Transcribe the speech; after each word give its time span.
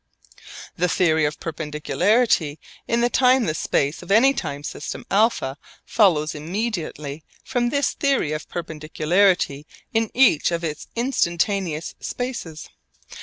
The 0.77 0.89
theory 0.89 1.25
of 1.25 1.39
perpendicularity 1.39 2.57
in 2.87 3.01
the 3.01 3.09
timeless 3.11 3.59
space 3.59 4.01
of 4.01 4.09
any 4.09 4.33
time 4.33 4.63
system 4.63 5.05
α 5.11 5.57
follows 5.85 6.33
immediately 6.33 7.23
from 7.43 7.69
this 7.69 7.91
theory 7.93 8.31
of 8.31 8.49
perpendicularity 8.49 9.67
in 9.93 10.09
each 10.15 10.49
of 10.49 10.63
its 10.63 10.87
instantaneous 10.95 11.93
spaces. 11.99 12.67